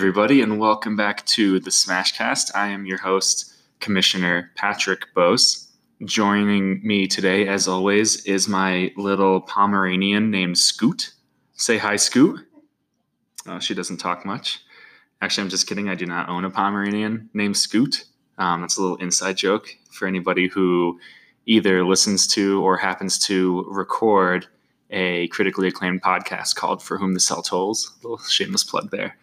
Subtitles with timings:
[0.00, 2.52] Everybody, and welcome back to the Smashcast.
[2.54, 5.68] I am your host, Commissioner Patrick Bose.
[6.02, 11.12] Joining me today, as always, is my little Pomeranian named Scoot.
[11.52, 12.40] Say hi, Scoot.
[13.46, 14.60] Oh, she doesn't talk much.
[15.20, 15.90] Actually, I'm just kidding.
[15.90, 18.06] I do not own a Pomeranian named Scoot.
[18.38, 20.98] Um, that's a little inside joke for anybody who
[21.44, 24.46] either listens to or happens to record
[24.88, 27.92] a critically acclaimed podcast called For Whom the Cell Tolls.
[28.00, 29.18] A little shameless plug there.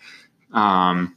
[0.54, 1.16] Um,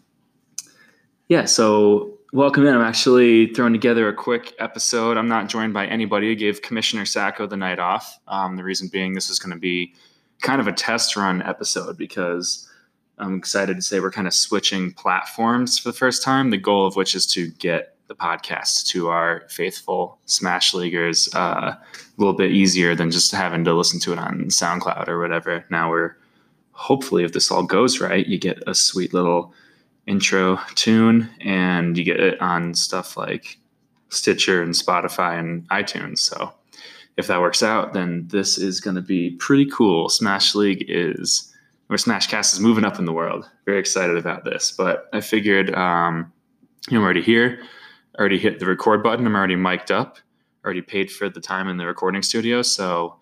[1.28, 2.74] yeah, so welcome in.
[2.74, 5.16] I'm actually throwing together a quick episode.
[5.16, 6.32] I'm not joined by anybody.
[6.32, 8.18] I gave Commissioner Sacco the night off.
[8.28, 9.94] Um, the reason being, this is going to be
[10.40, 12.68] kind of a test run episode because
[13.18, 16.50] I'm excited to say we're kind of switching platforms for the first time.
[16.50, 21.76] The goal of which is to get the podcast to our faithful Smash Leaguers uh,
[21.76, 21.80] a
[22.16, 25.64] little bit easier than just having to listen to it on SoundCloud or whatever.
[25.70, 26.16] Now we're
[26.80, 29.52] hopefully, if this all goes right, you get a sweet little
[30.06, 33.58] intro tune and you get it on stuff like
[34.08, 36.20] Stitcher and Spotify and iTunes.
[36.20, 36.52] So
[37.18, 40.08] if that works out, then this is going to be pretty cool.
[40.08, 41.54] Smash League is,
[41.90, 43.46] or Smashcast is moving up in the world.
[43.66, 44.72] Very excited about this.
[44.72, 46.32] But I figured, um,
[46.88, 47.60] you know, I'm already here,
[48.18, 49.26] already hit the record button.
[49.26, 50.16] I'm already mic'd up,
[50.64, 52.62] already paid for the time in the recording studio.
[52.62, 53.16] So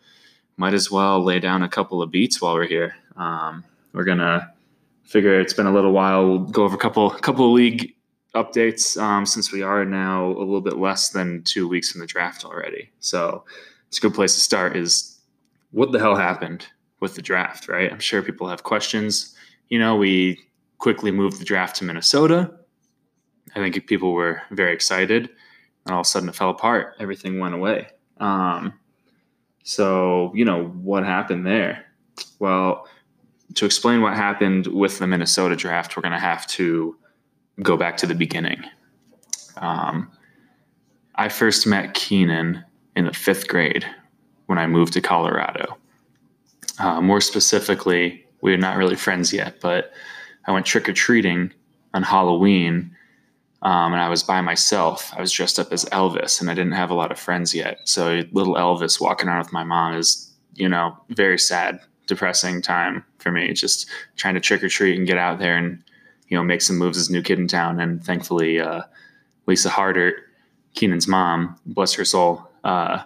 [0.56, 2.94] might as well lay down a couple of beats while we're here.
[3.18, 4.52] Um, we're gonna
[5.04, 6.26] figure it's been a little while.
[6.26, 7.94] We'll go over a couple couple of league
[8.34, 12.06] updates um, since we are now a little bit less than two weeks from the
[12.06, 12.90] draft already.
[13.00, 13.44] So
[13.88, 14.76] it's a good place to start.
[14.76, 15.20] Is
[15.72, 16.66] what the hell happened
[17.00, 17.68] with the draft?
[17.68, 17.92] Right?
[17.92, 19.34] I'm sure people have questions.
[19.68, 20.38] You know, we
[20.78, 22.52] quickly moved the draft to Minnesota.
[23.54, 25.30] I think people were very excited,
[25.84, 26.94] and all of a sudden it fell apart.
[27.00, 27.88] Everything went away.
[28.18, 28.74] Um,
[29.64, 31.84] so, you know, what happened there?
[32.38, 32.86] Well,
[33.54, 36.96] to explain what happened with the Minnesota draft, we're going to have to
[37.62, 38.62] go back to the beginning.
[39.56, 40.10] Um,
[41.14, 42.64] I first met Keenan
[42.94, 43.84] in the fifth grade
[44.46, 45.76] when I moved to Colorado.
[46.78, 49.92] Uh, more specifically, we were not really friends yet, but
[50.46, 51.52] I went trick or treating
[51.94, 52.94] on Halloween
[53.62, 55.12] um, and I was by myself.
[55.16, 57.80] I was dressed up as Elvis and I didn't have a lot of friends yet.
[57.84, 63.04] So, little Elvis walking around with my mom is, you know, very sad depressing time
[63.18, 63.52] for me.
[63.52, 65.82] Just trying to trick or treat and get out there and
[66.26, 67.78] you know make some moves as new kid in town.
[67.78, 68.82] And thankfully, uh,
[69.46, 70.14] Lisa Harder,
[70.74, 73.02] Keenan's mom, bless her soul, uh,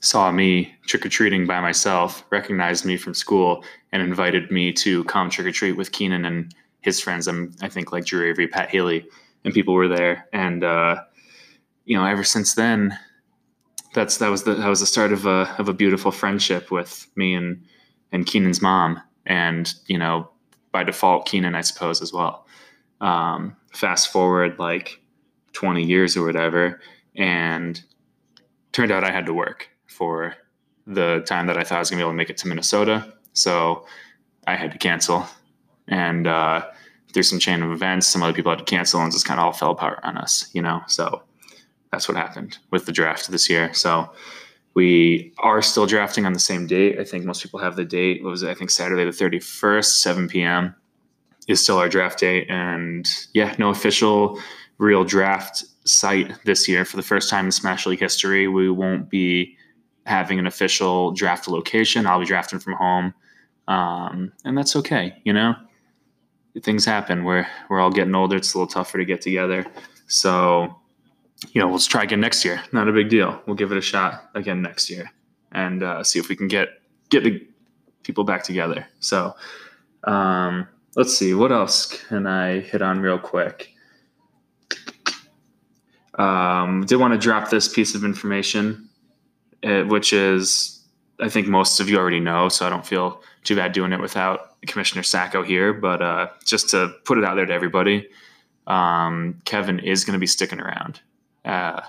[0.00, 5.02] saw me trick or treating by myself, recognized me from school, and invited me to
[5.04, 7.26] come trick or treat with Keenan and his friends.
[7.26, 9.06] I'm I think like Drew Avery, Pat Haley,
[9.44, 10.28] and people were there.
[10.32, 11.02] And uh,
[11.84, 12.98] you know, ever since then,
[13.94, 17.06] that's that was the that was the start of a of a beautiful friendship with
[17.16, 17.64] me and
[18.14, 20.30] and Keenan's mom, and you know,
[20.70, 22.46] by default, Keenan, I suppose, as well.
[23.00, 25.00] Um, fast forward like
[25.52, 26.80] 20 years or whatever,
[27.16, 27.82] and
[28.72, 30.34] turned out I had to work for
[30.86, 33.12] the time that I thought I was gonna be able to make it to Minnesota.
[33.32, 33.84] So
[34.46, 35.26] I had to cancel,
[35.88, 36.66] and uh,
[37.12, 39.46] through some chain of events, some other people had to cancel, and just kind of
[39.46, 40.82] all fell apart on us, you know.
[40.86, 41.22] So
[41.90, 43.74] that's what happened with the draft this year.
[43.74, 44.08] So
[44.74, 46.98] we are still drafting on the same date.
[46.98, 48.22] I think most people have the date.
[48.22, 48.50] What was it?
[48.50, 50.74] I think Saturday the 31st, 7 p.m.
[51.46, 52.50] is still our draft date.
[52.50, 54.40] And yeah, no official
[54.78, 56.84] real draft site this year.
[56.84, 59.56] For the first time in Smash League history, we won't be
[60.06, 62.06] having an official draft location.
[62.06, 63.14] I'll be drafting from home.
[63.68, 65.54] Um, and that's okay, you know?
[66.62, 67.24] Things happen.
[67.24, 68.36] We're, we're all getting older.
[68.36, 69.66] It's a little tougher to get together.
[70.06, 70.76] So
[71.52, 72.62] you know, let's try again next year.
[72.72, 73.40] Not a big deal.
[73.46, 75.10] We'll give it a shot again next year
[75.52, 76.68] and uh, see if we can get
[77.10, 77.46] get the
[78.02, 78.86] people back together.
[79.00, 79.34] So,
[80.04, 83.70] um, let's see what else can I hit on real quick.
[86.18, 88.88] Um, did want to drop this piece of information,
[89.64, 90.84] uh, which is
[91.20, 94.00] I think most of you already know, so I don't feel too bad doing it
[94.00, 95.72] without Commissioner Sacco here.
[95.72, 98.08] But uh, just to put it out there to everybody,
[98.66, 101.00] um, Kevin is going to be sticking around
[101.44, 101.80] uh,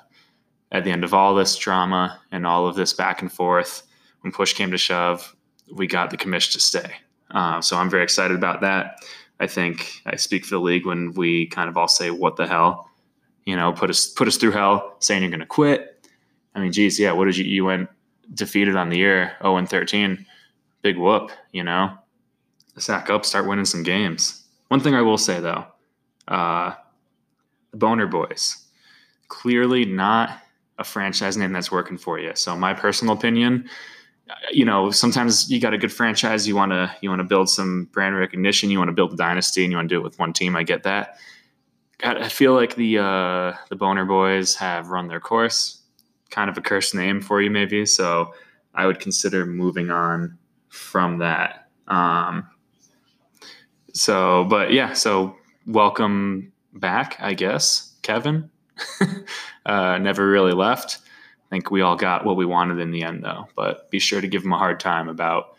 [0.71, 3.83] at the end of all this drama and all of this back and forth,
[4.21, 5.35] when push came to shove,
[5.73, 6.91] we got the commission to stay.
[7.31, 9.03] Uh, so I'm very excited about that.
[9.39, 12.47] I think I speak for the league when we kind of all say, "What the
[12.47, 12.89] hell?"
[13.45, 16.07] You know, put us put us through hell, saying you're going to quit.
[16.53, 17.11] I mean, geez, yeah.
[17.11, 17.45] What did you?
[17.45, 17.89] You went
[18.33, 20.25] defeated on the year, 0 and 13.
[20.81, 21.97] Big whoop, you know.
[22.77, 24.43] Sack up, start winning some games.
[24.69, 25.65] One thing I will say though,
[26.27, 26.73] uh,
[27.71, 28.64] the Boner Boys
[29.27, 30.41] clearly not
[30.77, 32.31] a franchise name that's working for you.
[32.35, 33.69] So, my personal opinion,
[34.51, 37.49] you know, sometimes you got a good franchise, you want to you want to build
[37.49, 40.03] some brand recognition, you want to build a dynasty, and you want to do it
[40.03, 40.55] with one team.
[40.55, 41.17] I get that.
[41.97, 45.81] God, I feel like the uh, the Boner Boys have run their course.
[46.29, 47.85] Kind of a cursed name for you, maybe.
[47.85, 48.33] So
[48.73, 50.37] I would consider moving on
[50.69, 51.69] from that.
[51.87, 52.49] Um,
[53.93, 58.49] so, but yeah, so welcome back, I guess, Kevin.
[59.65, 60.99] uh, never really left.
[61.45, 63.47] I think we all got what we wanted in the end, though.
[63.55, 65.55] But be sure to give him a hard time about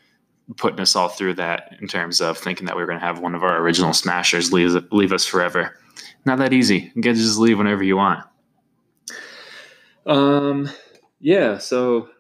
[0.57, 3.21] putting us all through that in terms of thinking that we were going to have
[3.21, 5.79] one of our original smashers leave, leave us forever.
[6.25, 6.93] Not that easy.
[6.95, 8.25] You to just leave whenever you want.
[10.07, 10.69] Um,
[11.21, 11.59] yeah.
[11.59, 12.11] So,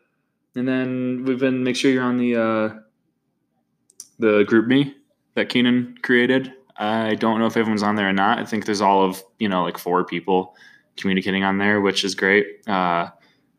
[0.54, 2.80] and then we've been make sure you're on the uh,
[4.18, 4.94] the GroupMe
[5.34, 6.52] that Keenan created.
[6.78, 8.38] I don't know if everyone's on there or not.
[8.38, 10.56] I think there's all of you know like four people
[10.96, 12.66] communicating on there, which is great.
[12.66, 13.10] Uh,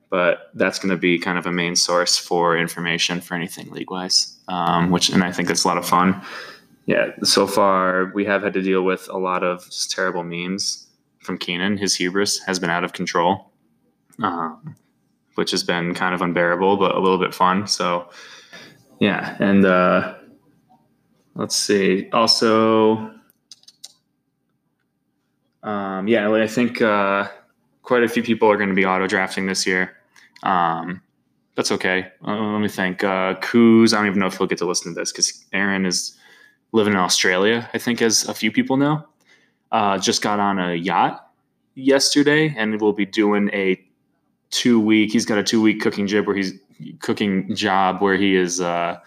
[0.10, 3.92] but that's going to be kind of a main source for information for anything league
[3.92, 6.22] wise, um, which and I think it's a lot of fun.
[6.86, 10.88] Yeah, so far we have had to deal with a lot of terrible memes
[11.20, 11.78] from Keenan.
[11.78, 13.52] His hubris has been out of control,
[14.24, 14.76] um,
[15.36, 17.68] which has been kind of unbearable, but a little bit fun.
[17.68, 18.10] So,
[19.02, 20.16] yeah, and uh,
[21.36, 22.10] let's see.
[22.14, 23.12] Also,
[25.68, 27.28] um, yeah, I think uh,
[27.84, 29.98] quite a few people are going to be auto drafting this year.
[30.44, 31.02] Um,
[31.56, 32.08] that's okay.
[32.26, 33.04] Uh, let me think.
[33.04, 35.86] Uh, Coos, I don't even know if he'll get to listen to this because Aaron
[35.86, 36.18] is
[36.72, 39.06] living in Australia, I think, as a few people know.
[39.72, 41.32] Uh, just got on a yacht
[41.76, 43.78] yesterday and will be doing a
[44.52, 46.54] two week, he's got a two week cooking job where he's
[47.00, 48.98] cooking job where he is uh,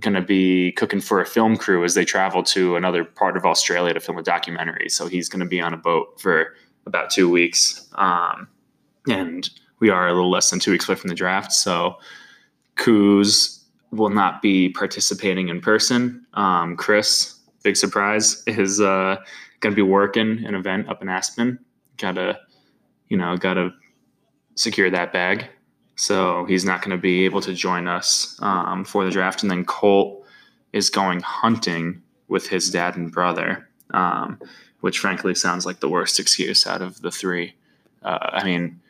[0.00, 3.44] going to be cooking for a film crew as they travel to another part of
[3.44, 4.88] Australia to film a documentary.
[4.88, 6.54] So he's going to be on a boat for
[6.86, 7.88] about two weeks.
[7.96, 8.48] Um,
[9.08, 9.48] and
[9.80, 11.52] we are a little less than two weeks away from the draft.
[11.52, 11.98] So
[12.76, 16.26] Coos will not be participating in person.
[16.34, 19.16] Um, Chris, big surprise, is uh,
[19.60, 21.58] going to be working an event up in Aspen.
[21.96, 22.38] Gotta,
[23.08, 23.70] you know, gotta
[24.54, 25.48] secure that bag.
[25.98, 29.42] So he's not going to be able to join us um, for the draft.
[29.42, 30.24] And then Colt
[30.72, 34.40] is going hunting with his dad and brother, um,
[34.80, 37.52] which frankly sounds like the worst excuse out of the three.
[38.04, 38.80] Uh, I mean,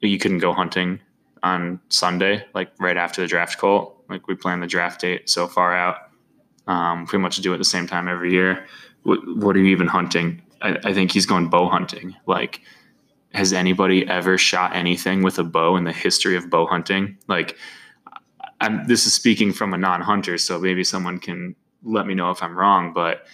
[0.00, 1.00] you couldn't go hunting
[1.42, 4.04] on Sunday, like right after the draft Colt.
[4.08, 5.96] Like we plan the draft date so far out.
[6.68, 8.66] Um, pretty much do it at the same time every year.
[9.02, 10.42] What, are you even hunting?
[10.62, 12.14] I, I, think he's going bow hunting.
[12.26, 12.60] Like,
[13.32, 17.18] has anybody ever shot anything with a bow in the history of bow hunting?
[17.28, 17.56] Like,
[18.60, 22.42] I'm, this is speaking from a non-hunter, so maybe someone can let me know if
[22.42, 22.92] I'm wrong.
[22.92, 23.26] But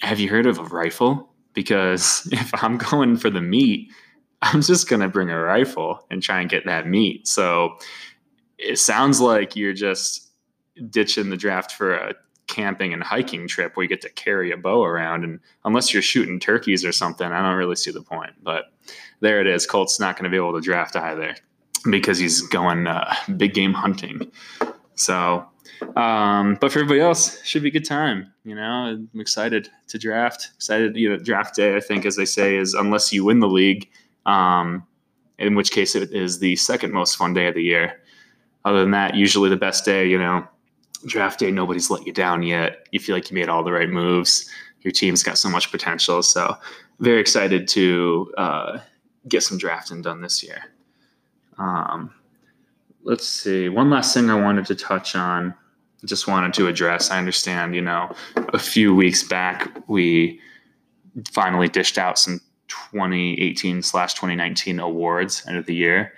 [0.00, 1.30] have you heard of a rifle?
[1.54, 3.90] Because if I'm going for the meat,
[4.42, 7.26] I'm just going to bring a rifle and try and get that meat.
[7.28, 7.78] So
[8.58, 10.30] it sounds like you're just
[10.90, 12.14] ditching the draft for a
[12.52, 15.24] camping and hiking trip where you get to carry a bow around.
[15.24, 18.32] And unless you're shooting turkeys or something, I don't really see the point.
[18.42, 18.66] But
[19.20, 19.66] there it is.
[19.66, 21.34] Colt's not going to be able to draft either
[21.90, 24.30] because he's going uh, big game hunting.
[24.94, 25.46] So,
[25.96, 28.30] um, but for everybody else, should be a good time.
[28.44, 30.50] You know, I'm excited to draft.
[30.54, 31.74] Excited, you know, draft day.
[31.74, 33.88] I think, as they say, is unless you win the league,
[34.26, 34.86] um,
[35.38, 38.00] in which case it is the second most fun day of the year.
[38.64, 40.46] Other than that, usually the best day, you know,
[41.06, 42.86] draft day, nobody's let you down yet.
[42.90, 44.48] You feel like you made all the right moves.
[44.80, 46.22] Your team's got so much potential.
[46.22, 46.56] So,
[46.98, 48.78] very excited to uh,
[49.28, 50.62] get some drafting done this year.
[51.58, 52.12] Um,
[53.02, 53.68] let's see.
[53.68, 55.54] One last thing I wanted to touch on,
[56.04, 57.10] just wanted to address.
[57.10, 60.40] I understand, you know, a few weeks back, we
[61.30, 66.14] finally dished out some 2018 slash 2019 awards end of the year.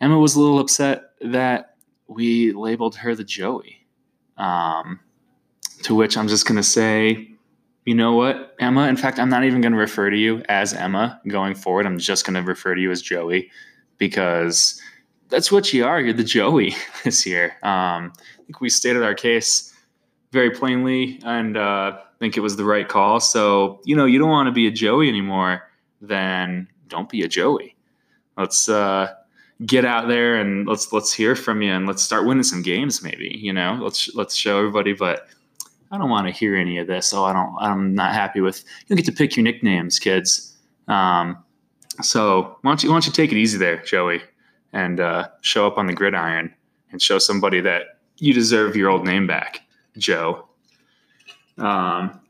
[0.00, 1.76] Emma was a little upset that
[2.08, 3.85] we labeled her the Joey.
[4.38, 5.00] Um,
[5.82, 7.30] to which I'm just going to say,
[7.84, 8.88] you know what, Emma?
[8.88, 11.86] In fact, I'm not even going to refer to you as Emma going forward.
[11.86, 13.50] I'm just going to refer to you as Joey
[13.98, 14.80] because
[15.28, 16.00] that's what you are.
[16.00, 16.74] You're the Joey
[17.04, 17.56] this year.
[17.62, 19.72] Um, I think we stated our case
[20.32, 23.20] very plainly, and uh, think it was the right call.
[23.20, 25.62] So, you know, you don't want to be a Joey anymore,
[26.00, 27.76] then don't be a Joey.
[28.36, 29.14] Let's uh,
[29.64, 33.02] get out there and let's let's hear from you and let's start winning some games.
[33.02, 34.92] Maybe you know, let's let's show everybody.
[34.92, 35.28] But
[35.90, 37.14] I don't want to hear any of this.
[37.14, 37.54] Oh, I don't.
[37.60, 38.64] I'm not happy with.
[38.86, 40.56] You get to pick your nicknames, kids.
[40.88, 41.42] Um,
[42.02, 44.22] so why don't you why don't you take it easy there, Joey,
[44.72, 46.54] and uh, show up on the gridiron
[46.92, 49.60] and show somebody that you deserve your old name back,
[49.96, 50.48] Joe.
[51.58, 52.20] Um,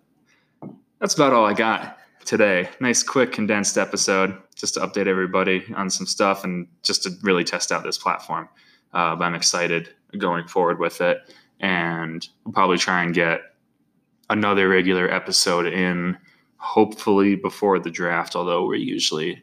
[1.00, 2.68] that's about all I got today.
[2.80, 7.44] Nice, quick, condensed episode just to update everybody on some stuff and just to really
[7.44, 8.48] test out this platform.
[8.92, 11.18] uh, but I'm excited going forward with it,
[11.60, 13.40] and we'll probably try and get
[14.30, 16.16] another regular episode in,
[16.56, 18.34] hopefully before the draft.
[18.34, 19.42] Although we usually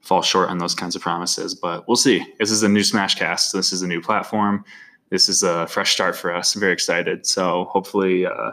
[0.00, 2.24] fall short on those kinds of promises, but we'll see.
[2.38, 3.52] This is a new Smashcast.
[3.52, 4.64] This is a new platform.
[5.08, 6.54] This is a fresh start for us.
[6.54, 7.26] I'm very excited.
[7.26, 8.26] So hopefully.
[8.26, 8.52] Uh,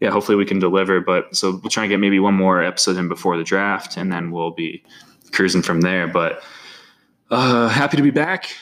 [0.00, 1.02] yeah, hopefully we can deliver.
[1.02, 4.10] But so we'll try and get maybe one more episode in before the draft, and
[4.10, 4.82] then we'll be
[5.32, 6.06] cruising from there.
[6.06, 6.42] But
[7.30, 8.54] uh, happy to be back.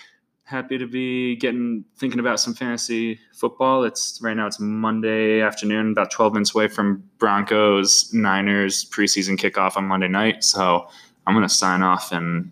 [0.45, 3.85] Happy to be getting thinking about some fantasy football.
[3.85, 4.47] It's right now.
[4.47, 10.43] It's Monday afternoon, about twelve minutes away from Broncos Niners preseason kickoff on Monday night.
[10.45, 10.89] So
[11.27, 12.51] I'm gonna sign off and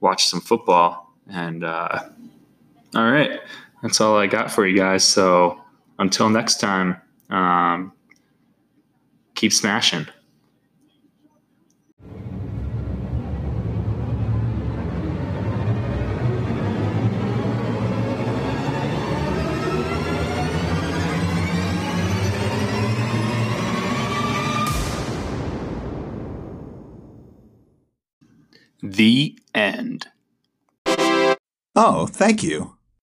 [0.00, 1.12] watch some football.
[1.28, 2.00] And uh,
[2.94, 3.40] all right,
[3.82, 5.04] that's all I got for you guys.
[5.04, 5.60] So
[5.98, 7.00] until next time.
[7.30, 7.94] Um,
[9.34, 10.06] keep smashing.
[28.92, 30.08] The end.
[31.74, 32.76] Oh, thank you.